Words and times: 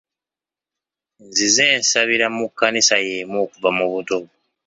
Nzize 1.27 1.63
nsabira 1.79 2.27
mu 2.37 2.45
kkanisa 2.49 2.95
y'emu 3.07 3.37
okuva 3.45 3.69
mu 3.77 3.85
buto. 3.91 4.17